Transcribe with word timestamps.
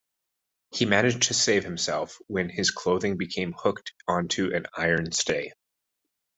He 0.71 0.85
managed 0.87 1.21
to 1.27 1.35
save 1.35 1.63
himself 1.63 2.17
when 2.25 2.49
his 2.49 2.71
clothing 2.71 3.17
became 3.17 3.53
hooked 3.53 3.93
onto 4.07 4.51
an 4.51 4.65
iron 4.75 5.11
stay. 5.11 5.51